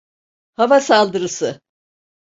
Hava 0.53 0.81
saldırısı! 0.81 1.61